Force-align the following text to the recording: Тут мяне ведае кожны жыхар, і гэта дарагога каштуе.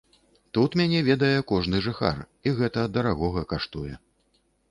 Тут 0.57 0.77
мяне 0.79 1.01
ведае 1.09 1.35
кожны 1.51 1.81
жыхар, 1.89 2.17
і 2.51 2.55
гэта 2.61 2.87
дарагога 2.97 3.41
каштуе. 3.55 3.93